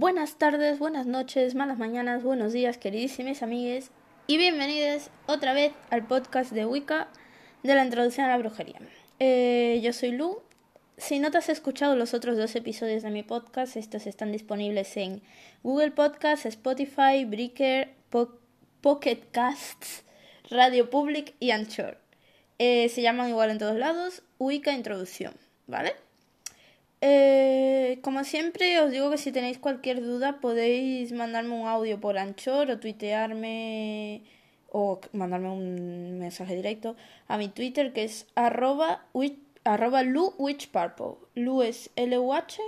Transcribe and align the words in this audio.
Buenas 0.00 0.36
tardes, 0.38 0.78
buenas 0.78 1.06
noches, 1.06 1.56
malas 1.56 1.76
mañanas, 1.76 2.22
buenos 2.22 2.52
días, 2.52 2.78
queridísimos 2.78 3.42
amigues, 3.42 3.90
y 4.28 4.38
bienvenidos 4.38 5.10
otra 5.26 5.54
vez 5.54 5.72
al 5.90 6.06
podcast 6.06 6.52
de 6.52 6.64
Wicca 6.66 7.08
de 7.64 7.74
la 7.74 7.84
introducción 7.84 8.24
a 8.24 8.28
la 8.28 8.38
brujería. 8.38 8.78
Eh, 9.18 9.80
yo 9.82 9.92
soy 9.92 10.12
Lu. 10.12 10.40
Si 10.98 11.18
no 11.18 11.32
te 11.32 11.38
has 11.38 11.48
escuchado 11.48 11.96
los 11.96 12.14
otros 12.14 12.36
dos 12.36 12.54
episodios 12.54 13.02
de 13.02 13.10
mi 13.10 13.24
podcast, 13.24 13.76
estos 13.76 14.06
están 14.06 14.30
disponibles 14.30 14.96
en 14.96 15.20
Google 15.64 15.90
Podcasts, 15.90 16.46
Spotify, 16.46 17.24
Breaker, 17.26 17.92
Pocket 18.80 19.18
Casts, 19.32 20.04
Radio 20.48 20.90
Public 20.90 21.34
y 21.40 21.50
Anchor. 21.50 21.98
Eh, 22.60 22.88
se 22.88 23.02
llaman 23.02 23.30
igual 23.30 23.50
en 23.50 23.58
todos 23.58 23.76
lados, 23.76 24.22
Wicca 24.38 24.70
Introducción, 24.70 25.34
¿vale? 25.66 25.96
Eh, 27.00 28.00
como 28.02 28.24
siempre, 28.24 28.80
os 28.80 28.90
digo 28.90 29.10
que 29.10 29.18
si 29.18 29.30
tenéis 29.30 29.58
cualquier 29.58 30.02
duda 30.02 30.40
podéis 30.40 31.12
mandarme 31.12 31.54
un 31.54 31.68
audio 31.68 32.00
por 32.00 32.18
Anchor 32.18 32.70
o 32.70 32.80
tuitearme 32.80 34.22
o 34.70 35.00
mandarme 35.12 35.50
un 35.50 36.18
mensaje 36.18 36.56
directo 36.56 36.96
a 37.28 37.38
mi 37.38 37.48
Twitter 37.48 37.92
que 37.92 38.04
es 38.04 38.26
arroba, 38.34 39.06
arroba 39.64 40.02
Lu 40.02 40.34
Witch 40.38 40.68
Purple. 40.68 41.16
Lu 41.34 41.62
es 41.62 41.90
L-U-H, 41.96 42.60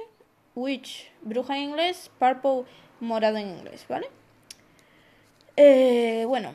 Witch, 0.54 1.10
bruja 1.22 1.56
en 1.56 1.70
inglés, 1.70 2.10
Purple, 2.18 2.64
morado 3.00 3.36
en 3.38 3.48
inglés, 3.48 3.84
¿vale? 3.88 4.06
Eh, 5.56 6.24
bueno, 6.26 6.54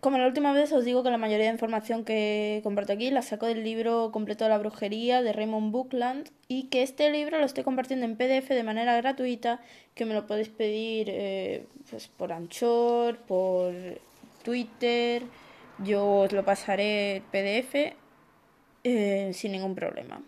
como 0.00 0.18
la 0.18 0.26
última 0.26 0.52
vez 0.52 0.72
os 0.72 0.84
digo 0.84 1.02
que 1.02 1.10
la 1.10 1.18
mayoría 1.18 1.46
de 1.46 1.52
información 1.52 2.04
que 2.04 2.60
comparto 2.62 2.92
aquí 2.92 3.10
la 3.10 3.22
saco 3.22 3.46
del 3.46 3.64
libro 3.64 4.10
completo 4.12 4.44
de 4.44 4.50
la 4.50 4.58
brujería 4.58 5.22
de 5.22 5.32
Raymond 5.32 5.72
Bookland 5.72 6.30
y 6.48 6.64
que 6.64 6.82
este 6.82 7.10
libro 7.10 7.38
lo 7.38 7.46
estoy 7.46 7.64
compartiendo 7.64 8.04
en 8.04 8.16
PDF 8.16 8.48
de 8.50 8.62
manera 8.62 8.96
gratuita, 8.96 9.60
que 9.94 10.04
me 10.04 10.14
lo 10.14 10.26
podéis 10.26 10.48
pedir 10.48 11.08
eh, 11.10 11.66
pues 11.90 12.08
por 12.08 12.32
Anchor, 12.32 13.18
por 13.18 13.72
Twitter, 14.44 15.22
yo 15.78 16.20
os 16.20 16.32
lo 16.32 16.44
pasaré 16.44 17.22
PDF 17.32 17.94
eh, 18.84 19.30
sin 19.32 19.52
ningún 19.52 19.74
problema. 19.74 20.22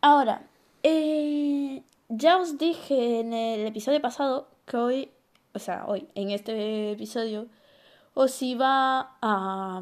Ahora, 0.00 0.42
eh, 0.82 1.82
ya 2.08 2.36
os 2.36 2.58
dije 2.58 3.20
en 3.20 3.32
el 3.32 3.66
episodio 3.66 4.00
pasado 4.00 4.48
que 4.66 4.76
hoy, 4.76 5.10
o 5.54 5.58
sea, 5.58 5.86
hoy, 5.86 6.08
en 6.14 6.30
este 6.30 6.92
episodio, 6.92 7.46
os 8.20 8.42
iba 8.42 9.14
a 9.22 9.80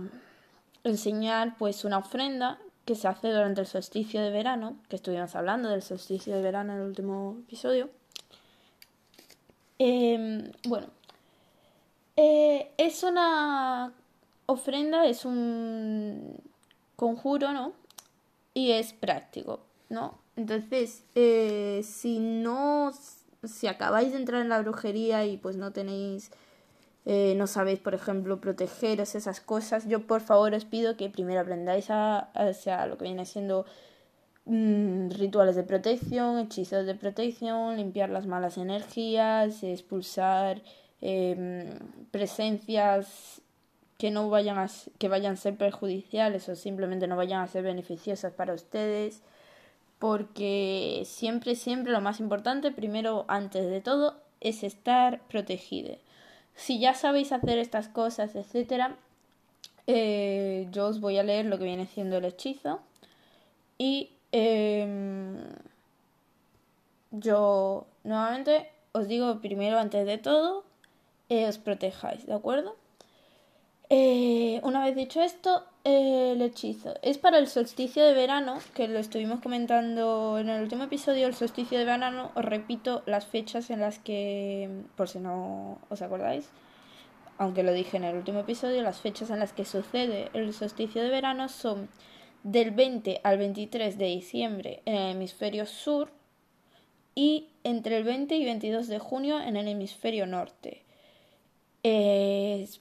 enseñar 0.84 1.56
pues 1.56 1.86
una 1.86 1.96
ofrenda 1.96 2.58
que 2.84 2.94
se 2.94 3.08
hace 3.08 3.30
durante 3.30 3.62
el 3.62 3.66
solsticio 3.66 4.20
de 4.20 4.30
verano, 4.30 4.76
que 4.90 4.96
estuvimos 4.96 5.34
hablando 5.34 5.70
del 5.70 5.80
solsticio 5.80 6.36
de 6.36 6.42
verano 6.42 6.74
en 6.74 6.80
el 6.80 6.86
último 6.86 7.38
episodio. 7.46 7.88
Em, 9.78 10.52
bueno, 10.68 10.88
eh, 12.16 12.72
es 12.76 13.02
una 13.04 13.94
ofrenda, 14.44 15.06
es 15.06 15.24
un 15.24 16.36
conjuro, 16.94 17.54
¿no? 17.54 17.72
Y 18.52 18.72
es 18.72 18.92
práctico, 18.92 19.60
¿no? 19.88 20.18
Entonces, 20.36 21.04
eh, 21.14 21.80
si 21.82 22.18
no, 22.18 22.92
si 23.44 23.66
acabáis 23.66 24.12
de 24.12 24.18
entrar 24.18 24.42
en 24.42 24.50
la 24.50 24.60
brujería 24.60 25.24
y 25.24 25.38
pues 25.38 25.56
no 25.56 25.72
tenéis, 25.72 26.30
eh, 27.06 27.34
no 27.36 27.46
sabéis, 27.46 27.78
por 27.78 27.94
ejemplo, 27.94 28.40
protegeros 28.40 29.14
esas 29.14 29.40
cosas, 29.40 29.88
yo 29.88 30.06
por 30.06 30.20
favor 30.20 30.52
os 30.54 30.64
pido 30.64 30.96
que 30.96 31.08
primero 31.08 31.40
aprendáis 31.40 31.90
a, 31.90 32.18
a, 32.34 32.86
lo 32.86 32.98
que 32.98 33.04
viene 33.04 33.24
siendo 33.24 33.64
mm, 34.44 35.10
rituales 35.10 35.56
de 35.56 35.62
protección, 35.62 36.38
hechizos 36.38 36.84
de 36.86 36.94
protección, 36.94 37.76
limpiar 37.76 38.10
las 38.10 38.26
malas 38.26 38.58
energías, 38.58 39.62
expulsar 39.62 40.62
Em, 41.00 41.78
presencias 42.10 43.42
que 43.98 44.10
no 44.10 44.30
vayan 44.30 44.58
a, 44.58 44.66
que 44.98 45.08
vayan 45.08 45.34
a 45.34 45.36
ser 45.36 45.56
perjudiciales 45.56 46.48
o 46.48 46.56
simplemente 46.56 47.06
no 47.06 47.16
vayan 47.16 47.42
a 47.42 47.46
ser 47.46 47.62
beneficiosas 47.64 48.32
para 48.32 48.54
ustedes. 48.54 49.22
Porque 49.98 51.02
siempre 51.06 51.54
siempre 51.54 51.92
lo 51.92 52.00
más 52.00 52.20
importante 52.20 52.70
primero 52.70 53.24
antes 53.28 53.66
de 53.70 53.80
todo 53.80 54.20
es 54.40 54.62
estar 54.62 55.20
protegido 55.28 55.96
si 56.56 56.80
ya 56.80 56.94
sabéis 56.94 57.32
hacer 57.32 57.58
estas 57.58 57.88
cosas 57.88 58.34
etcétera 58.34 58.96
eh, 59.86 60.66
yo 60.72 60.86
os 60.88 61.00
voy 61.00 61.18
a 61.18 61.22
leer 61.22 61.46
lo 61.46 61.58
que 61.58 61.64
viene 61.64 61.86
siendo 61.86 62.16
el 62.16 62.24
hechizo 62.24 62.80
y 63.78 64.10
em, 64.32 65.36
yo 67.12 67.86
nuevamente 68.02 68.70
os 68.92 69.06
digo 69.06 69.40
primero 69.40 69.78
antes 69.78 70.04
de 70.06 70.18
todo 70.18 70.64
eh, 71.28 71.46
os 71.46 71.58
protejáis, 71.58 72.26
¿de 72.26 72.34
acuerdo? 72.34 72.76
Eh, 73.88 74.60
una 74.64 74.84
vez 74.84 74.96
dicho 74.96 75.22
esto, 75.22 75.64
eh, 75.84 76.32
el 76.32 76.42
hechizo 76.42 76.94
es 77.02 77.18
para 77.18 77.38
el 77.38 77.46
solsticio 77.46 78.04
de 78.04 78.14
verano, 78.14 78.58
que 78.74 78.88
lo 78.88 78.98
estuvimos 78.98 79.40
comentando 79.40 80.38
en 80.40 80.48
el 80.48 80.62
último 80.62 80.84
episodio, 80.84 81.28
el 81.28 81.34
solsticio 81.34 81.78
de 81.78 81.84
verano, 81.84 82.32
os 82.34 82.44
repito 82.44 83.04
las 83.06 83.26
fechas 83.26 83.70
en 83.70 83.80
las 83.80 84.00
que, 84.00 84.68
por 84.96 85.08
si 85.08 85.20
no 85.20 85.78
os 85.88 86.02
acordáis, 86.02 86.50
aunque 87.38 87.62
lo 87.62 87.72
dije 87.72 87.96
en 87.96 88.04
el 88.04 88.16
último 88.16 88.40
episodio, 88.40 88.82
las 88.82 89.00
fechas 89.00 89.30
en 89.30 89.38
las 89.38 89.52
que 89.52 89.64
sucede 89.64 90.30
el 90.32 90.52
solsticio 90.52 91.02
de 91.02 91.10
verano 91.10 91.48
son 91.48 91.88
del 92.42 92.72
20 92.72 93.20
al 93.22 93.38
23 93.38 93.98
de 93.98 94.06
diciembre 94.06 94.82
en 94.84 94.94
el 94.96 95.10
hemisferio 95.12 95.64
sur 95.64 96.10
y 97.14 97.50
entre 97.62 97.98
el 97.98 98.04
20 98.04 98.34
y 98.34 98.44
22 98.44 98.88
de 98.88 98.98
junio 98.98 99.40
en 99.40 99.56
el 99.56 99.68
hemisferio 99.68 100.26
norte. 100.26 100.85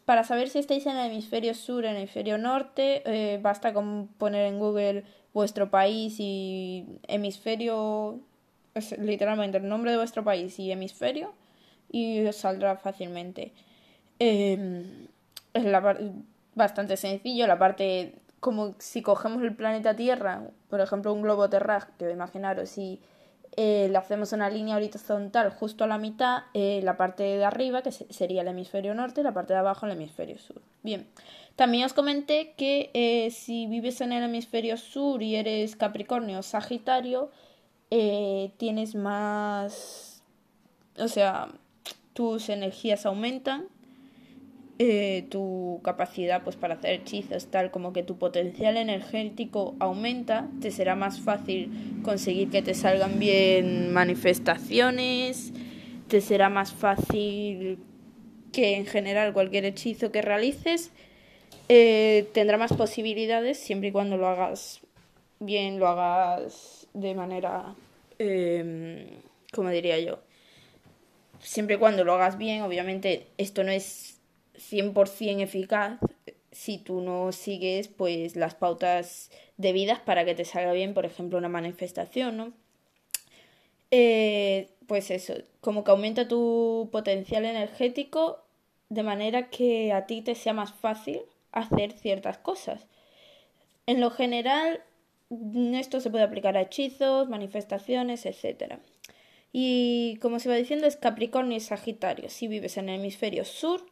Para 0.05 0.23
saber 0.23 0.49
si 0.49 0.59
estáis 0.59 0.85
en 0.85 0.97
el 0.97 1.11
hemisferio 1.11 1.53
sur 1.53 1.83
o 1.83 1.87
en 1.87 1.95
el 1.95 2.01
hemisferio 2.03 2.37
norte, 2.37 3.03
eh, 3.05 3.39
basta 3.41 3.73
con 3.73 4.07
poner 4.07 4.45
en 4.45 4.59
Google 4.59 5.03
vuestro 5.33 5.69
país 5.69 6.15
y 6.19 6.85
hemisferio, 7.07 8.19
literalmente 8.97 9.57
el 9.57 9.67
nombre 9.67 9.91
de 9.91 9.97
vuestro 9.97 10.23
país 10.23 10.57
y 10.59 10.71
hemisferio, 10.71 11.33
y 11.91 12.25
os 12.25 12.37
saldrá 12.37 12.77
fácilmente. 12.77 13.51
Em, 14.19 15.07
es 15.53 15.65
la 15.65 15.97
bastante 16.55 16.97
sencillo, 16.97 17.47
la 17.47 17.59
parte 17.59 18.15
como 18.39 18.75
si 18.79 19.01
cogemos 19.01 19.41
el 19.43 19.55
planeta 19.55 19.95
Tierra, 19.95 20.43
por 20.69 20.79
ejemplo 20.79 21.13
un 21.13 21.21
globo 21.21 21.49
terráqueo, 21.49 22.09
imaginaros 22.11 22.69
si 22.69 22.99
eh, 23.57 23.87
le 23.89 23.97
hacemos 23.97 24.31
una 24.33 24.49
línea 24.49 24.75
horizontal 24.75 25.49
justo 25.51 25.83
a 25.83 25.87
la 25.87 25.97
mitad, 25.97 26.43
eh, 26.53 26.81
la 26.83 26.97
parte 26.97 27.23
de 27.23 27.45
arriba, 27.45 27.81
que 27.81 27.91
sería 27.91 28.41
el 28.41 28.47
hemisferio 28.47 28.93
norte, 28.93 29.21
y 29.21 29.23
la 29.23 29.33
parte 29.33 29.53
de 29.53 29.59
abajo 29.59 29.85
el 29.85 29.93
hemisferio 29.93 30.37
sur. 30.37 30.61
Bien, 30.83 31.07
también 31.55 31.85
os 31.85 31.93
comenté 31.93 32.53
que 32.57 32.91
eh, 32.93 33.31
si 33.31 33.67
vives 33.67 34.01
en 34.01 34.11
el 34.11 34.23
hemisferio 34.23 34.77
sur 34.77 35.21
y 35.23 35.35
eres 35.35 35.75
Capricornio 35.75 36.39
o 36.39 36.43
Sagitario, 36.43 37.31
tienes 38.57 38.93
más, 38.93 40.21
o 40.99 41.07
sea, 41.07 41.47
tus 42.11 42.49
energías 42.49 43.05
aumentan 43.05 43.67
eh, 44.77 45.25
tu 45.29 45.79
capacidad 45.85 46.43
pues 46.43 46.57
para 46.57 46.73
hacer 46.73 46.95
hechizos 46.95 47.47
tal 47.47 47.71
como 47.71 47.93
que 47.93 48.03
tu 48.03 48.17
potencial 48.17 48.75
energético 48.75 49.73
aumenta 49.79 50.49
te 50.61 50.69
será 50.69 50.95
más 50.95 51.21
fácil 51.21 52.01
conseguir 52.03 52.49
que 52.49 52.61
te 52.61 52.73
salgan 52.73 53.17
bien 53.17 53.93
manifestaciones 53.93 55.53
te 56.09 56.19
será 56.19 56.49
más 56.49 56.73
fácil 56.73 57.79
que 58.51 58.75
en 58.75 58.85
general 58.85 59.31
cualquier 59.31 59.63
hechizo 59.63 60.11
que 60.11 60.21
realices 60.21 60.91
eh, 61.69 62.27
tendrá 62.33 62.57
más 62.57 62.73
posibilidades 62.73 63.57
siempre 63.57 63.89
y 63.89 63.91
cuando 63.93 64.17
lo 64.17 64.27
hagas 64.27 64.81
bien 65.39 65.79
lo 65.79 65.87
hagas 65.87 66.85
de 66.93 67.15
manera 67.15 67.75
eh, 68.19 69.07
como 69.53 69.69
diría 69.69 69.97
yo 70.01 70.19
siempre 71.39 71.75
y 71.75 71.79
cuando 71.79 72.03
lo 72.03 72.13
hagas 72.15 72.37
bien 72.37 72.61
obviamente 72.61 73.27
esto 73.37 73.63
no 73.63 73.71
es 73.71 74.14
100% 74.57 75.41
eficaz 75.41 75.99
si 76.51 76.77
tú 76.77 77.01
no 77.01 77.33
sigues 77.33 77.89
pues 77.89 78.35
las 78.37 78.55
pautas 78.55 79.29
debidas 79.57 79.99
para 79.99 80.23
que 80.23 80.35
te 80.35 80.45
salga 80.45 80.71
bien, 80.71 80.93
por 80.93 81.05
ejemplo, 81.05 81.37
una 81.37 81.49
manifestación, 81.49 82.37
¿no? 82.37 82.53
Eh, 83.91 84.69
pues 84.87 85.11
eso, 85.11 85.33
como 85.61 85.83
que 85.83 85.91
aumenta 85.91 86.27
tu 86.27 86.89
potencial 86.91 87.45
energético 87.45 88.41
de 88.89 89.03
manera 89.03 89.49
que 89.49 89.91
a 89.91 90.05
ti 90.05 90.21
te 90.21 90.35
sea 90.35 90.53
más 90.53 90.73
fácil 90.73 91.21
hacer 91.51 91.91
ciertas 91.91 92.37
cosas. 92.37 92.85
En 93.85 93.99
lo 93.99 94.09
general, 94.09 94.81
esto 95.73 95.99
se 95.99 96.09
puede 96.09 96.23
aplicar 96.23 96.55
a 96.55 96.61
hechizos, 96.61 97.29
manifestaciones, 97.29 98.25
etc. 98.25 98.75
Y 99.51 100.17
como 100.21 100.39
se 100.39 100.49
va 100.49 100.55
diciendo, 100.55 100.87
es 100.87 100.95
Capricornio 100.95 101.57
y 101.57 101.61
Sagitario. 101.61 102.29
Si 102.29 102.47
vives 102.47 102.77
en 102.77 102.89
el 102.89 102.99
hemisferio 102.99 103.45
sur, 103.45 103.85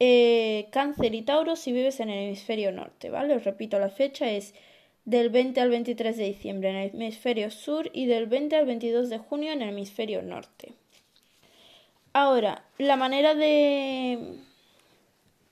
eh, 0.00 0.68
cáncer 0.70 1.14
y 1.14 1.22
Tauro 1.22 1.56
si 1.56 1.72
vives 1.72 2.00
en 2.00 2.10
el 2.10 2.26
hemisferio 2.26 2.72
norte, 2.72 3.10
¿vale? 3.10 3.34
Os 3.34 3.44
repito, 3.44 3.78
la 3.78 3.90
fecha 3.90 4.30
es 4.30 4.54
del 5.04 5.30
20 5.30 5.60
al 5.60 5.70
23 5.70 6.16
de 6.16 6.24
diciembre 6.24 6.70
en 6.70 6.76
el 6.76 6.90
hemisferio 6.94 7.50
sur 7.50 7.90
y 7.92 8.06
del 8.06 8.26
20 8.26 8.56
al 8.56 8.66
22 8.66 9.08
de 9.08 9.18
junio 9.18 9.52
en 9.52 9.62
el 9.62 9.70
hemisferio 9.70 10.22
norte. 10.22 10.72
Ahora, 12.12 12.64
la 12.78 12.96
manera 12.96 13.34
de 13.34 14.36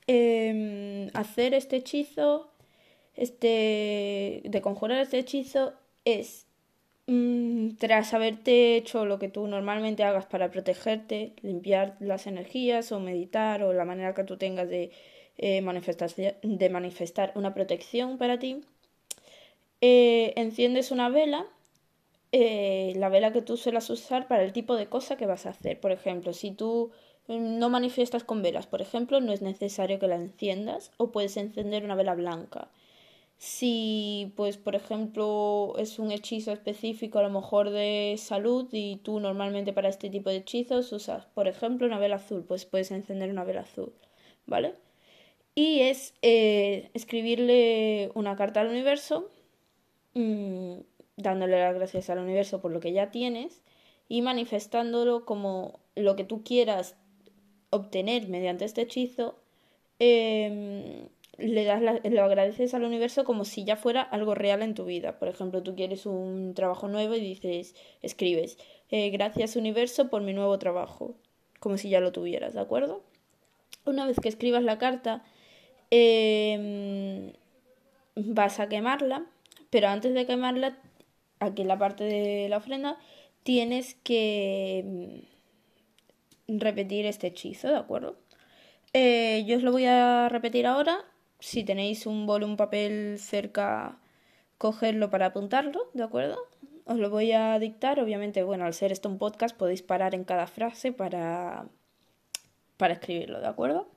em, 0.07 1.11
hacer 1.15 1.55
este 1.55 1.77
hechizo, 1.77 2.51
este, 3.15 4.43
de 4.45 4.61
conjurar 4.63 5.01
este 5.01 5.19
hechizo, 5.19 5.75
es 6.05 6.46
tras 7.79 8.15
haberte 8.15 8.77
hecho 8.77 9.07
lo 9.07 9.19
que 9.19 9.29
tú 9.29 9.47
normalmente 9.47 10.03
hagas 10.05 10.27
para 10.27 10.51
protegerte, 10.51 11.35
limpiar 11.43 11.97
las 12.01 12.27
energías 12.27 12.91
o 12.93 13.01
meditar 13.01 13.63
o 13.63 13.73
la 13.73 13.85
manera 13.85 14.15
que 14.15 14.25
tú 14.25 14.37
tengas 14.37 14.69
de, 14.69 14.91
eh, 15.39 15.63
de 16.43 16.71
manifestar 16.71 17.33
una 17.37 17.55
protección 17.55 18.19
para 18.19 18.39
ti, 18.39 18.63
eh, 19.81 20.33
enciendes 20.37 20.91
una 20.91 21.09
vela 21.09 21.47
eh, 22.33 22.93
la 22.97 23.09
vela 23.09 23.33
que 23.33 23.43
tú 23.43 23.57
suelas 23.57 23.91
usar 23.91 24.29
para 24.29 24.45
el 24.45 24.53
tipo 24.53 24.77
de 24.77 24.89
cosa 24.89 25.17
que 25.17 25.27
vas 25.27 25.47
a 25.47 25.51
hacer. 25.51 25.81
Por 25.81 25.93
ejemplo, 25.93 26.33
si 26.33 26.51
tú 26.53 26.91
mm, 27.29 27.59
no 27.59 27.71
manifiestas 27.71 28.25
con 28.25 28.43
velas, 28.43 28.67
por 28.67 28.83
ejemplo, 28.83 29.21
no 29.21 29.33
es 29.33 29.43
necesario 29.43 29.99
que 29.99 30.09
la 30.09 30.17
enciendas 30.17 30.93
o 30.99 31.13
puedes 31.13 31.37
encender 31.37 31.85
una 31.85 31.95
vela 31.95 32.15
blanca. 32.15 32.69
Si, 33.39 34.33
pues, 34.37 34.57
por 34.57 34.75
ejemplo, 34.75 35.75
es 35.79 35.99
un 35.99 36.11
hechizo 36.11 36.53
específico 36.53 37.19
a 37.19 37.23
lo 37.23 37.31
mejor 37.31 37.71
de 37.71 38.17
salud 38.19 38.69
y 38.73 38.97
tú 38.97 39.21
normalmente 39.21 39.73
para 39.73 39.89
este 39.91 40.11
tipo 40.11 40.31
de 40.31 40.37
hechizos 40.37 40.93
usas, 40.93 41.27
por 41.35 41.47
ejemplo, 41.49 41.87
una 41.87 41.99
vela 41.99 42.17
azul, 42.17 42.45
pues 42.45 42.65
puedes 42.65 42.91
encender 42.91 43.31
una 43.31 43.45
vela 43.45 43.63
azul, 43.63 43.93
¿vale? 44.47 44.75
Y 45.55 45.81
es 45.81 46.15
eh, 46.23 46.91
escribirle 46.95 48.11
una 48.15 48.37
carta 48.37 48.61
al 48.61 48.69
universo. 48.69 49.31
Mm, 50.15 50.81
dándole 51.17 51.59
las 51.59 51.75
gracias 51.75 52.11
al 52.11 52.19
universo 52.19 52.61
por 52.61 52.71
lo 52.73 52.81
que 52.81 52.93
ya 52.93 53.11
tienes 53.11 53.63
y 54.09 54.23
manifestándolo 54.23 55.25
como 55.25 55.81
lo 55.95 56.17
que 56.17 56.25
tú 56.25 56.43
quieras 56.45 56.97
obtener 57.71 58.29
mediante 58.29 58.65
este 58.65 58.83
hechizo, 58.83 59.39
em, 59.99 61.09
le 61.39 61.65
das 61.65 61.83
lo 61.83 62.25
agradeces 62.25 62.75
al 62.75 62.85
universo 62.85 63.25
como 63.25 63.45
si 63.45 63.65
ya 63.65 63.77
fuera 63.77 64.03
algo 64.03 64.35
real 64.35 64.63
en 64.63 64.75
tu 64.75 64.85
vida. 64.85 65.19
Por 65.19 65.29
ejemplo, 65.29 65.63
tú 65.63 65.75
quieres 65.75 66.07
un 66.07 66.55
trabajo 66.55 66.89
nuevo 66.89 67.15
y 67.15 67.21
dices, 67.21 67.75
escribes, 68.03 68.59
eh, 68.91 69.11
gracias 69.11 69.57
universo 69.57 70.09
por 70.09 70.23
mi 70.23 70.33
nuevo 70.33 70.59
trabajo, 70.59 71.15
como 71.61 71.77
si 71.79 71.91
ya 71.91 72.01
lo 72.01 72.13
tuvieras, 72.13 72.55
¿de 72.55 72.61
acuerdo? 72.61 73.03
Una 73.85 74.07
vez 74.07 74.19
que 74.21 74.29
escribas 74.29 74.63
la 74.63 74.79
carta, 74.79 75.25
em, 75.91 77.33
vas 78.15 78.61
a 78.61 78.69
quemarla, 78.69 79.27
pero 79.71 79.89
antes 79.89 80.15
de 80.15 80.27
quemarla 80.27 80.79
aquí 81.41 81.63
en 81.63 81.69
la 81.69 81.79
parte 81.79 82.05
de 82.05 82.49
la 82.49 82.59
ofrenda, 82.59 82.99
tienes 83.43 83.95
que 83.95 85.23
mm, 86.47 86.59
repetir 86.59 87.07
este 87.07 87.29
hechizo, 87.29 87.69
¿de 87.69 87.77
acuerdo? 87.77 88.17
Eh, 88.93 89.45
yo 89.47 89.59
os 89.59 89.63
lo 89.63 89.73
voy 89.73 89.85
a 89.85 90.29
repetir 90.29 90.67
ahora. 90.67 91.05
Si 91.39 91.65
tenéis 91.65 92.07
un 92.07 92.27
bol, 92.27 92.43
un 92.43 92.57
papel 92.57 93.19
cerca, 93.19 93.99
cogerlo 94.59 95.11
para 95.11 95.27
apuntarlo, 95.27 95.91
¿de 95.95 96.03
acuerdo? 96.03 96.39
Os 96.85 96.97
lo 96.97 97.11
voy 97.11 97.33
a 97.33 97.59
dictar. 97.59 98.01
Obviamente, 98.01 98.43
bueno, 98.43 98.65
al 98.65 98.75
ser 98.75 98.93
esto 98.93 99.09
un 99.09 99.19
podcast, 99.19 99.57
podéis 99.57 99.83
parar 99.83 100.15
en 100.15 100.25
cada 100.25 100.47
frase 100.47 100.93
para, 100.93 101.67
para 102.77 102.95
escribirlo, 102.95 103.41
¿de 103.41 103.47
acuerdo? 103.49 103.89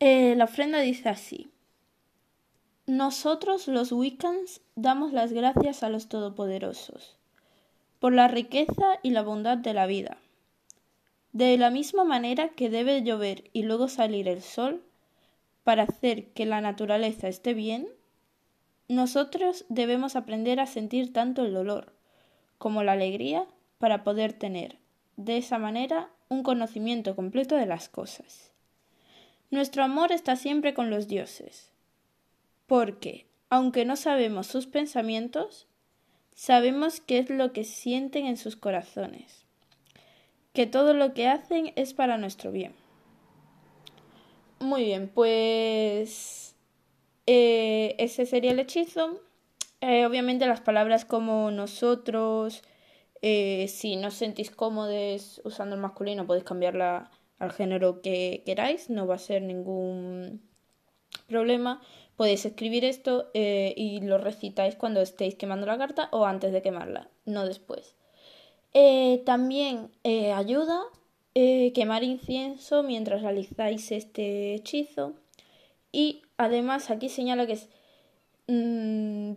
Eh, 0.00 0.34
la 0.36 0.44
ofrenda 0.44 0.80
dice 0.80 1.08
así. 1.08 1.50
Nosotros 2.86 3.68
los 3.68 3.92
Wiccans 3.92 4.62
damos 4.74 5.12
las 5.12 5.32
gracias 5.32 5.82
a 5.82 5.90
los 5.90 6.08
Todopoderosos 6.08 7.18
por 7.98 8.12
la 8.12 8.28
riqueza 8.28 8.98
y 9.02 9.10
la 9.10 9.22
bondad 9.22 9.58
de 9.58 9.74
la 9.74 9.86
vida. 9.86 10.18
De 11.32 11.58
la 11.58 11.70
misma 11.70 12.04
manera 12.04 12.50
que 12.50 12.70
debe 12.70 13.02
llover 13.02 13.44
y 13.52 13.64
luego 13.64 13.88
salir 13.88 14.28
el 14.28 14.42
sol 14.42 14.82
para 15.68 15.82
hacer 15.82 16.30
que 16.32 16.46
la 16.46 16.62
naturaleza 16.62 17.28
esté 17.28 17.52
bien, 17.52 17.90
nosotros 18.88 19.66
debemos 19.68 20.16
aprender 20.16 20.60
a 20.60 20.66
sentir 20.66 21.12
tanto 21.12 21.44
el 21.44 21.52
dolor 21.52 21.92
como 22.56 22.82
la 22.82 22.92
alegría 22.92 23.46
para 23.76 24.02
poder 24.02 24.32
tener, 24.32 24.78
de 25.18 25.36
esa 25.36 25.58
manera, 25.58 26.08
un 26.30 26.42
conocimiento 26.42 27.14
completo 27.14 27.54
de 27.54 27.66
las 27.66 27.90
cosas. 27.90 28.50
Nuestro 29.50 29.84
amor 29.84 30.10
está 30.10 30.36
siempre 30.36 30.72
con 30.72 30.88
los 30.88 31.06
dioses, 31.06 31.70
porque, 32.66 33.26
aunque 33.50 33.84
no 33.84 33.96
sabemos 33.96 34.46
sus 34.46 34.66
pensamientos, 34.66 35.66
sabemos 36.34 37.02
qué 37.02 37.18
es 37.18 37.28
lo 37.28 37.52
que 37.52 37.64
sienten 37.64 38.24
en 38.24 38.38
sus 38.38 38.56
corazones, 38.56 39.44
que 40.54 40.66
todo 40.66 40.94
lo 40.94 41.12
que 41.12 41.28
hacen 41.28 41.74
es 41.76 41.92
para 41.92 42.16
nuestro 42.16 42.52
bien. 42.52 42.72
Muy 44.60 44.84
bien, 44.84 45.08
pues 45.08 46.56
eh, 47.26 47.94
ese 47.98 48.26
sería 48.26 48.50
el 48.50 48.58
hechizo. 48.58 49.20
Eh, 49.80 50.04
obviamente 50.04 50.46
las 50.46 50.60
palabras 50.60 51.04
como 51.04 51.50
nosotros, 51.52 52.62
eh, 53.22 53.68
si 53.68 53.94
no 53.96 54.08
os 54.08 54.14
sentís 54.14 54.50
cómodos 54.50 55.40
usando 55.44 55.76
el 55.76 55.80
masculino, 55.80 56.26
podéis 56.26 56.44
cambiarla 56.44 57.10
al 57.38 57.52
género 57.52 58.02
que 58.02 58.42
queráis, 58.44 58.90
no 58.90 59.06
va 59.06 59.14
a 59.14 59.18
ser 59.18 59.42
ningún 59.42 60.42
problema 61.28 61.80
podéis 62.16 62.44
escribir 62.44 62.84
esto 62.84 63.30
y 63.34 64.00
lo 64.00 64.18
recitáis 64.18 64.74
cuando 64.74 65.00
estéis 65.00 65.36
quemando 65.36 65.66
la 65.66 65.78
carta 65.78 66.08
o 66.10 66.24
antes 66.26 66.52
de 66.52 66.62
quemarla, 66.62 67.08
no 67.26 67.46
después. 67.46 67.94
También 69.24 69.92
eh, 71.34 71.72
quemar 71.72 72.04
incienso 72.04 72.82
mientras 72.82 73.22
realizáis 73.22 73.92
este 73.92 74.54
hechizo. 74.54 75.14
Y 75.92 76.22
además 76.36 76.90
aquí 76.90 77.08
señala 77.08 77.46
que 77.46 77.54
es 77.54 77.68
mm, 78.46 79.34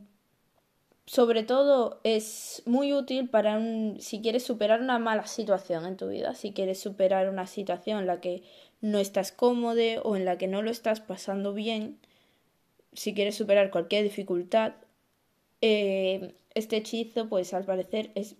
sobre 1.06 1.44
todo 1.44 2.00
es 2.04 2.64
muy 2.66 2.94
útil 2.94 3.30
para 3.30 3.60
si 4.00 4.22
quieres 4.22 4.44
superar 4.44 4.82
una 4.82 4.98
mala 4.98 5.28
situación 5.28 5.86
en 5.86 5.98
tu 5.98 6.08
vida, 6.08 6.36
si 6.36 6.54
quieres 6.54 6.80
superar 6.80 7.28
una 7.30 7.48
situación 7.48 8.00
en 8.00 8.08
la 8.08 8.22
que 8.22 8.44
no 8.80 8.98
estás 8.98 9.34
cómodo 9.34 10.02
o 10.04 10.16
en 10.16 10.24
la 10.24 10.38
que 10.38 10.48
no 10.48 10.62
lo 10.62 10.72
estás 10.72 11.02
pasando 11.02 11.54
bien, 11.54 12.00
si 12.94 13.14
quieres 13.14 13.36
superar 13.36 13.72
cualquier 13.72 14.04
dificultad, 14.04 14.74
eh, 15.62 16.34
este 16.54 16.78
hechizo, 16.78 17.28
pues 17.28 17.54
al 17.54 17.66
parecer, 17.66 18.12
es 18.16 18.38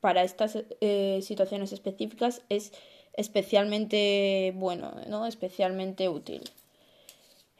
para 0.00 0.22
estas 0.22 0.58
eh, 0.80 1.20
situaciones 1.22 1.72
específicas 1.72 2.42
es 2.48 2.72
especialmente 3.14 4.52
bueno, 4.56 4.92
¿no? 5.08 5.26
Especialmente 5.26 6.08
útil. 6.08 6.42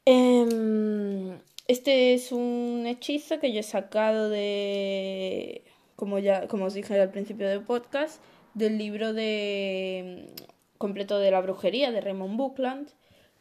Em, 0.04 1.38
este 1.66 2.14
es 2.14 2.32
un 2.32 2.84
hechizo 2.86 3.40
que 3.40 3.52
yo 3.52 3.60
he 3.60 3.64
sacado 3.64 4.28
de, 4.30 5.62
como 5.96 6.18
ya, 6.18 6.46
como 6.48 6.66
os 6.66 6.74
dije 6.74 7.00
al 7.00 7.10
principio 7.10 7.48
del 7.48 7.62
podcast, 7.62 8.22
del 8.54 8.78
libro 8.78 9.12
de 9.12 10.32
completo 10.78 11.18
de 11.18 11.30
la 11.30 11.40
brujería 11.40 11.90
de 11.90 12.00
Raymond 12.00 12.36
Bookland 12.36 12.88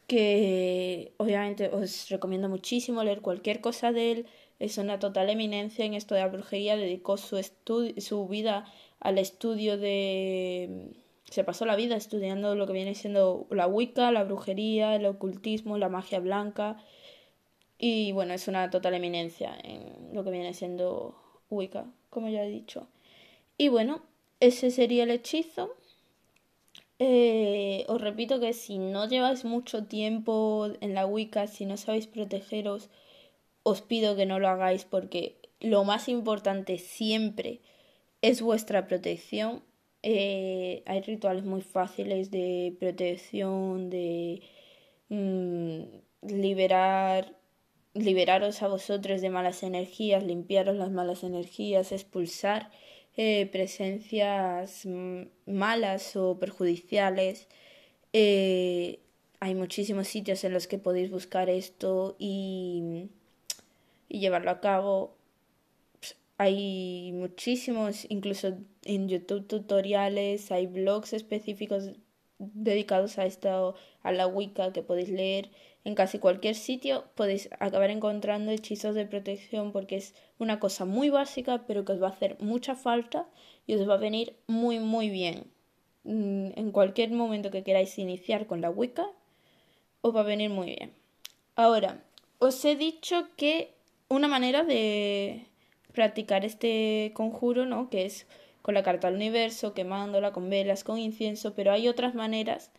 que 0.08 1.12
obviamente 1.18 1.68
os 1.68 2.08
recomiendo 2.08 2.48
muchísimo 2.48 3.04
leer 3.04 3.20
cualquier 3.20 3.60
cosa 3.60 3.92
de 3.92 4.10
él. 4.12 4.26
Es 4.58 4.78
una 4.78 4.98
total 4.98 5.30
eminencia 5.30 5.84
en 5.84 5.94
esto 5.94 6.14
de 6.14 6.22
la 6.22 6.28
brujería, 6.28 6.76
dedicó 6.76 7.16
su, 7.18 7.38
su 7.98 8.26
vida 8.26 8.64
al 9.00 9.18
estudio 9.18 9.78
de... 9.78 10.90
Se 11.24 11.44
pasó 11.44 11.66
la 11.66 11.76
vida 11.76 11.94
estudiando 11.94 12.54
lo 12.54 12.66
que 12.66 12.72
viene 12.72 12.94
siendo 12.94 13.46
la 13.50 13.66
Wicca, 13.66 14.10
la 14.10 14.24
brujería, 14.24 14.96
el 14.96 15.04
ocultismo, 15.04 15.76
la 15.76 15.90
magia 15.90 16.20
blanca. 16.20 16.82
Y 17.78 18.12
bueno, 18.12 18.32
es 18.32 18.48
una 18.48 18.70
total 18.70 18.94
eminencia 18.94 19.56
en 19.62 20.14
lo 20.14 20.24
que 20.24 20.30
viene 20.30 20.54
siendo 20.54 21.16
Wicca, 21.50 21.86
como 22.08 22.28
ya 22.28 22.44
he 22.44 22.48
dicho. 22.48 22.88
Y 23.58 23.68
bueno, 23.68 24.02
ese 24.40 24.70
sería 24.70 25.04
el 25.04 25.10
hechizo. 25.10 25.74
Eh, 26.98 27.84
os 27.88 28.00
repito 28.00 28.40
que 28.40 28.52
si 28.54 28.78
no 28.78 29.06
lleváis 29.06 29.44
mucho 29.44 29.84
tiempo 29.84 30.68
en 30.80 30.94
la 30.94 31.06
Wicca, 31.06 31.46
si 31.46 31.66
no 31.66 31.76
sabéis 31.76 32.06
protegeros, 32.06 32.88
os 33.62 33.82
pido 33.82 34.16
que 34.16 34.26
no 34.26 34.38
lo 34.38 34.48
hagáis 34.48 34.84
porque 34.84 35.36
lo 35.60 35.84
más 35.84 36.08
importante 36.08 36.78
siempre 36.78 37.60
es 38.22 38.42
vuestra 38.42 38.86
protección. 38.86 39.62
Eh, 40.02 40.82
hay 40.86 41.02
rituales 41.02 41.44
muy 41.44 41.62
fáciles 41.62 42.30
de 42.30 42.76
protección, 42.78 43.90
de 43.90 44.42
mm, 45.08 45.82
liberar, 46.28 47.36
liberaros 47.94 48.62
a 48.62 48.68
vosotros 48.68 49.20
de 49.20 49.30
malas 49.30 49.62
energías, 49.62 50.24
limpiaros 50.24 50.76
las 50.76 50.90
malas 50.90 51.24
energías, 51.24 51.92
expulsar 51.92 52.70
eh, 53.16 53.46
presencias 53.50 54.86
malas 55.46 56.16
o 56.16 56.38
perjudiciales. 56.38 57.48
Eh, 58.12 59.00
hay 59.40 59.54
muchísimos 59.54 60.08
sitios 60.08 60.44
en 60.44 60.52
los 60.52 60.66
que 60.68 60.78
podéis 60.78 61.10
buscar 61.10 61.48
esto 61.50 62.16
y 62.18 63.08
llevarlo 64.08 64.50
a 64.50 64.60
cabo. 64.60 65.17
Hay 66.38 67.10
muchísimos, 67.12 68.06
incluso 68.08 68.56
en 68.84 69.08
YouTube 69.08 69.48
tutoriales, 69.48 70.52
hay 70.52 70.66
blogs 70.66 71.12
específicos 71.12 71.90
dedicados 72.38 73.18
a 73.18 73.26
esto, 73.26 73.74
a 74.02 74.12
la 74.12 74.28
Wicca 74.28 74.72
que 74.72 74.82
podéis 74.82 75.08
leer. 75.08 75.50
En 75.84 75.96
casi 75.96 76.20
cualquier 76.20 76.54
sitio 76.54 77.04
podéis 77.16 77.48
acabar 77.58 77.90
encontrando 77.90 78.52
hechizos 78.52 78.94
de 78.94 79.04
protección 79.04 79.72
porque 79.72 79.96
es 79.96 80.14
una 80.38 80.60
cosa 80.60 80.84
muy 80.84 81.10
básica 81.10 81.64
pero 81.66 81.84
que 81.84 81.92
os 81.92 82.02
va 82.02 82.08
a 82.08 82.10
hacer 82.10 82.36
mucha 82.40 82.76
falta 82.76 83.26
y 83.66 83.74
os 83.74 83.88
va 83.88 83.94
a 83.94 83.98
venir 83.98 84.36
muy 84.46 84.78
muy 84.78 85.10
bien. 85.10 85.44
Mm, 86.04 86.50
en 86.54 86.70
cualquier 86.70 87.10
momento 87.10 87.50
que 87.50 87.64
queráis 87.64 87.98
iniciar 87.98 88.46
con 88.46 88.60
la 88.60 88.70
Wicca 88.70 89.06
os 90.02 90.14
va 90.14 90.20
a 90.20 90.24
venir 90.24 90.50
muy 90.50 90.66
bien. 90.66 90.92
Ahora, 91.56 92.04
os 92.38 92.64
he 92.64 92.76
dicho 92.76 93.26
que 93.36 93.74
una 94.08 94.28
manera 94.28 94.62
de 94.62 95.47
practicar 95.92 96.44
este 96.44 97.12
conjuro, 97.14 97.66
¿no? 97.66 97.90
Que 97.90 98.06
es 98.06 98.26
con 98.62 98.74
la 98.74 98.82
carta 98.82 99.08
del 99.08 99.16
universo, 99.16 99.74
quemándola 99.74 100.32
con 100.32 100.50
velas, 100.50 100.84
con 100.84 100.98
incienso, 100.98 101.54
pero 101.54 101.72
hay 101.72 101.88
otras 101.88 102.14
maneras 102.14 102.70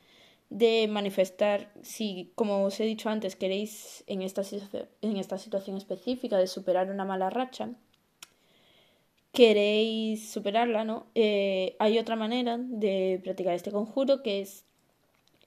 de 0.49 0.87
manifestar, 0.87 1.71
si 1.83 2.31
como 2.35 2.63
os 2.63 2.79
he 2.79 2.83
dicho 2.83 3.09
antes 3.09 3.35
queréis 3.35 4.03
en 4.07 4.21
esta, 4.21 4.43
situación 4.43 5.77
específica 5.77 6.37
de 6.37 6.47
superar 6.47 6.89
una 6.89 7.05
mala 7.05 7.29
racha, 7.29 7.69
queréis 9.31 10.31
superarla, 10.31 10.83
¿no? 10.83 11.05
Eh, 11.13 11.75
hay 11.79 11.99
otra 11.99 12.15
manera 12.15 12.57
de 12.57 13.19
practicar 13.23 13.53
este 13.53 13.71
conjuro 13.71 14.23
que 14.23 14.41
es, 14.41 14.65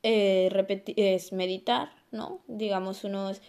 eh, 0.04 0.50
es 0.96 1.32
meditar, 1.32 1.90
¿no? 2.12 2.40
Digamos 2.46 3.04
unos 3.04 3.42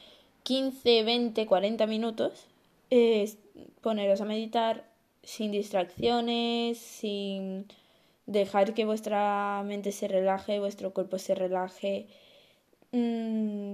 15, 0.43 1.03
20, 1.03 1.45
40 1.45 1.87
minutos, 1.87 2.47
es 2.89 3.37
poneros 3.81 4.21
a 4.21 4.25
meditar 4.25 4.85
sin 5.23 5.51
distracciones, 5.51 6.77
sin 6.77 7.67
dejar 8.25 8.73
que 8.73 8.85
vuestra 8.85 9.63
mente 9.65 9.91
se 9.91 10.07
relaje, 10.07 10.59
vuestro 10.59 10.93
cuerpo 10.93 11.17
se 11.17 11.35
relaje, 11.35 12.07
mm, 12.91 13.73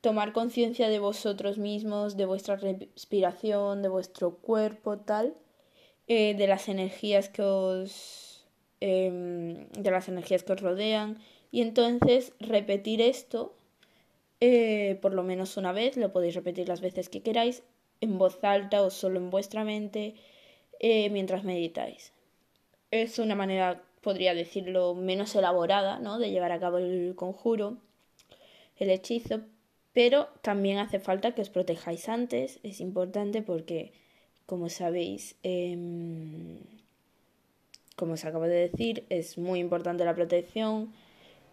tomar 0.00 0.32
conciencia 0.32 0.88
de 0.88 0.98
vosotros 0.98 1.58
mismos, 1.58 2.16
de 2.16 2.26
vuestra 2.26 2.56
respiración, 2.56 3.82
de 3.82 3.88
vuestro 3.88 4.36
cuerpo, 4.36 4.98
tal, 4.98 5.34
eh, 6.08 6.34
de 6.34 6.46
las 6.46 6.68
energías 6.68 7.28
que 7.28 7.42
os 7.42 8.46
em, 8.80 9.68
de 9.70 9.90
las 9.90 10.08
energías 10.08 10.42
que 10.44 10.52
os 10.52 10.60
rodean. 10.60 11.18
Y 11.50 11.62
entonces 11.62 12.32
repetir 12.40 13.00
esto 13.00 13.56
eh, 14.40 14.98
por 15.00 15.14
lo 15.14 15.22
menos 15.22 15.56
una 15.56 15.72
vez, 15.72 15.96
lo 15.96 16.12
podéis 16.12 16.34
repetir 16.34 16.68
las 16.68 16.80
veces 16.80 17.08
que 17.08 17.22
queráis, 17.22 17.62
en 18.00 18.18
voz 18.18 18.42
alta 18.44 18.82
o 18.82 18.90
solo 18.90 19.18
en 19.18 19.30
vuestra 19.30 19.64
mente, 19.64 20.14
eh, 20.80 21.10
mientras 21.10 21.44
meditáis. 21.44 22.12
Es 22.90 23.18
una 23.18 23.34
manera, 23.34 23.82
podría 24.02 24.34
decirlo, 24.34 24.94
menos 24.94 25.34
elaborada, 25.34 25.98
¿no? 25.98 26.18
De 26.18 26.30
llevar 26.30 26.52
a 26.52 26.60
cabo 26.60 26.78
el 26.78 27.14
conjuro, 27.16 27.78
el 28.78 28.90
hechizo, 28.90 29.40
pero 29.92 30.28
también 30.42 30.78
hace 30.78 31.00
falta 31.00 31.34
que 31.34 31.42
os 31.42 31.50
protejáis 31.50 32.08
antes, 32.08 32.60
es 32.62 32.80
importante 32.80 33.42
porque, 33.42 33.92
como 34.44 34.68
sabéis, 34.68 35.36
em, 35.42 36.58
como 37.96 38.12
os 38.14 38.24
acabo 38.24 38.44
de 38.44 38.68
decir, 38.68 39.04
es 39.08 39.38
muy 39.38 39.58
importante 39.58 40.04
la 40.04 40.14
protección. 40.14 40.92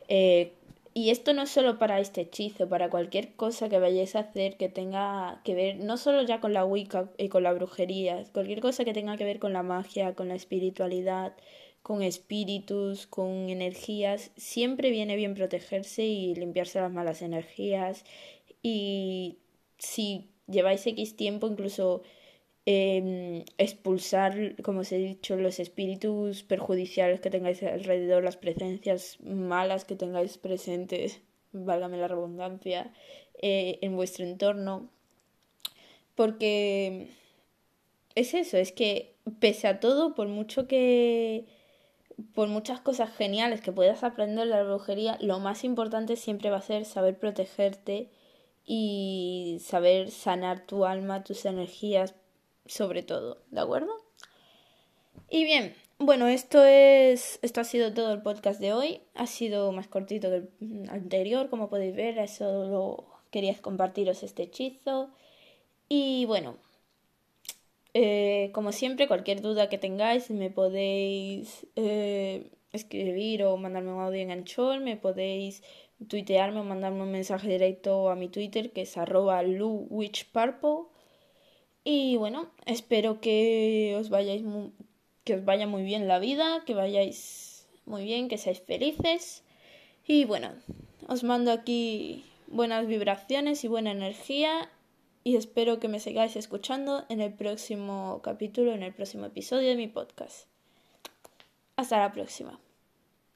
Eh, 0.09 0.51
y 0.93 1.09
esto 1.09 1.33
no 1.33 1.43
es 1.43 1.50
solo 1.50 1.79
para 1.79 2.00
este 2.00 2.21
hechizo, 2.21 2.69
para 2.69 2.89
cualquier 2.89 3.35
cosa 3.35 3.69
que 3.69 3.79
vayáis 3.79 4.15
a 4.15 4.19
hacer 4.19 4.57
que 4.57 4.69
tenga 4.69 5.41
que 5.43 5.55
ver 5.55 5.77
no 5.77 5.97
solo 5.97 6.21
ya 6.23 6.39
con 6.39 6.53
la 6.53 6.65
Wicca 6.65 7.09
y 7.17 7.29
con 7.29 7.43
la 7.43 7.53
brujería, 7.53 8.23
cualquier 8.31 8.62
cosa 8.62 8.85
que 8.85 8.93
tenga 8.93 9.17
que 9.17 9.25
ver 9.25 9.39
con 9.39 9.53
la 9.53 9.63
magia, 9.63 10.13
con 10.15 10.27
la 10.29 10.35
espiritualidad, 10.35 11.35
con 11.81 12.01
espíritus, 12.01 13.07
con 13.07 13.50
energías, 13.50 14.31
siempre 14.38 14.91
viene 14.91 15.15
bien 15.15 15.35
protegerse 15.35 16.03
y 16.05 16.35
limpiarse 16.35 16.79
las 16.79 16.91
malas 16.91 17.21
energías. 17.21 18.05
Y 18.62 19.39
si 19.77 20.29
lleváis 20.47 20.88
X 20.88 21.15
tiempo, 21.17 21.47
incluso 21.47 22.03
eh, 22.65 23.46
expulsar, 23.58 24.55
como 24.63 24.82
os 24.82 24.91
he 24.91 24.98
dicho, 24.98 25.36
los 25.36 25.60
espíritus 25.60 26.43
perjudiciales 26.43 27.20
que 27.20 27.29
tengáis 27.29 27.62
alrededor, 27.63 28.24
las 28.24 28.38
presencias 28.38 29.17
malas 29.22 29.86
que 29.86 29.96
tengáis 29.96 30.38
presentes, 30.38 31.22
válgame 31.51 31.98
la 31.98 32.08
redundancia, 32.08 32.93
eh, 33.41 33.79
en 33.82 33.96
vuestro 33.96 34.25
entorno. 34.25 34.89
Porque 36.15 37.10
es 38.15 38.34
eso, 38.34 38.58
es 38.58 38.72
que 38.72 39.15
pese 39.39 39.67
a 39.67 39.79
todo, 39.79 40.15
por 40.15 40.27
mucho 40.27 40.67
que 40.67 41.46
por 42.34 42.48
muchas 42.48 42.79
cosas 42.79 43.12
geniales 43.15 43.62
que 43.62 43.72
puedas 43.72 44.03
aprender 44.03 44.48
de 44.48 44.51
la 44.51 44.63
brujería, 44.63 45.17
lo 45.20 45.39
más 45.39 45.63
importante 45.63 46.15
siempre 46.15 46.50
va 46.51 46.58
a 46.58 46.62
ser 46.62 46.86
saber 46.86 47.17
protegerte 47.17 48.10
y 48.65 49.58
saber 49.62 50.12
sanar 50.12 50.65
tu 50.65 50.86
alma, 50.86 51.24
tus 51.24 51.46
energías, 51.46 52.15
sobre 52.65 53.03
todo, 53.03 53.43
¿de 53.51 53.62
acuerdo? 53.62 53.91
Y 55.29 55.43
bien, 55.46 55.74
bueno, 56.00 56.27
esto 56.27 56.63
es 56.65 57.39
esto 57.41 57.62
ha 57.62 57.63
sido 57.63 57.93
todo 57.93 58.13
el 58.13 58.22
podcast 58.22 58.60
de 58.60 58.74
hoy. 58.74 59.01
Ha 59.15 59.27
sido 59.27 59.72
más 59.72 59.88
cortito 59.88 60.29
que 60.29 60.48
el 60.62 60.89
anterior, 60.89 61.50
como 61.50 61.70
podéis 61.70 61.96
ver, 61.96 62.17
eso 62.17 62.65
lo 62.65 63.05
quería 63.32 63.55
compartiros 63.62 64.24
este 64.24 64.43
hechizo. 64.43 65.10
Y 65.89 66.25
bueno, 66.25 66.58
eh, 67.93 68.50
como 68.53 68.72
siempre, 68.72 69.08
cualquier 69.08 69.41
duda 69.41 69.70
que 69.70 69.77
tengáis 69.77 70.29
me 70.32 70.50
podéis 70.50 71.67
eh, 71.75 72.51
escribir 72.72 73.43
o 73.43 73.58
mandarme 73.58 73.93
un 73.93 74.01
audio 74.01 74.22
en 74.22 74.32
Anchor, 74.32 74.79
me 74.79 74.98
podéis 74.98 75.63
tuitearme 76.08 76.60
o 76.60 76.63
mandarme 76.63 77.03
un 77.03 77.12
mensaje 77.12 77.48
directo 77.48 78.10
a 78.10 78.15
mi 78.15 78.29
Twitter 78.29 78.72
que 78.72 78.82
es 78.82 78.98
arroba 78.98 79.43
luwitchpurple 79.43 80.92
y 81.83 82.17
bueno, 82.17 82.47
espero 82.65 83.19
que 83.19 83.95
os 83.99 84.09
vayáis 84.09 84.43
que 85.23 85.35
os 85.35 85.45
vaya 85.45 85.67
muy 85.67 85.83
bien 85.83 86.07
la 86.07 86.19
vida, 86.19 86.63
que 86.65 86.73
vayáis 86.73 87.67
muy 87.85 88.03
bien, 88.05 88.27
que 88.27 88.37
seáis 88.37 88.61
felices. 88.61 89.43
Y 90.05 90.25
bueno, 90.25 90.51
os 91.07 91.23
mando 91.23 91.51
aquí 91.51 92.25
buenas 92.47 92.87
vibraciones 92.87 93.63
y 93.63 93.67
buena 93.67 93.91
energía 93.91 94.69
y 95.23 95.37
espero 95.37 95.79
que 95.79 95.87
me 95.87 95.99
sigáis 95.99 96.35
escuchando 96.35 97.05
en 97.09 97.21
el 97.21 97.33
próximo 97.33 98.19
capítulo, 98.21 98.73
en 98.73 98.83
el 98.83 98.93
próximo 98.93 99.25
episodio 99.25 99.69
de 99.69 99.75
mi 99.75 99.87
podcast. 99.87 100.47
Hasta 101.77 101.99
la 101.99 102.11
próxima. 102.11 102.59